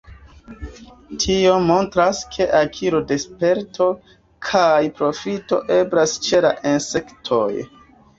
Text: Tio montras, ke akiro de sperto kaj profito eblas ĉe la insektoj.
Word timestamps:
Tio 1.23 1.49
montras, 1.65 2.21
ke 2.35 2.47
akiro 2.59 3.01
de 3.11 3.17
sperto 3.23 3.87
kaj 4.47 4.79
profito 5.01 5.61
eblas 5.77 6.15
ĉe 6.29 6.41
la 6.47 6.53
insektoj. 6.73 7.51